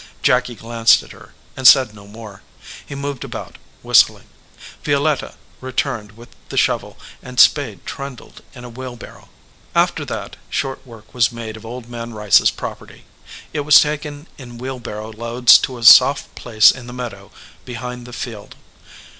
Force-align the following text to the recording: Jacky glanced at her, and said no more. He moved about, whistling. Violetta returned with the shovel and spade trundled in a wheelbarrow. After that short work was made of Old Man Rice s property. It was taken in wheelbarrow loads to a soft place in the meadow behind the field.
Jacky 0.23 0.55
glanced 0.55 1.03
at 1.03 1.11
her, 1.11 1.35
and 1.55 1.67
said 1.67 1.93
no 1.93 2.07
more. 2.07 2.41
He 2.83 2.95
moved 2.95 3.23
about, 3.23 3.59
whistling. 3.83 4.25
Violetta 4.83 5.35
returned 5.59 6.13
with 6.13 6.29
the 6.49 6.57
shovel 6.57 6.97
and 7.21 7.39
spade 7.39 7.85
trundled 7.85 8.41
in 8.55 8.63
a 8.63 8.69
wheelbarrow. 8.69 9.29
After 9.75 10.03
that 10.05 10.37
short 10.49 10.87
work 10.87 11.13
was 11.13 11.31
made 11.31 11.55
of 11.55 11.67
Old 11.67 11.87
Man 11.87 12.15
Rice 12.15 12.41
s 12.41 12.49
property. 12.49 13.05
It 13.53 13.59
was 13.59 13.79
taken 13.79 14.25
in 14.39 14.57
wheelbarrow 14.57 15.13
loads 15.13 15.59
to 15.59 15.77
a 15.77 15.83
soft 15.83 16.33
place 16.33 16.71
in 16.71 16.87
the 16.87 16.93
meadow 16.93 17.29
behind 17.63 18.07
the 18.07 18.11
field. 18.13 18.55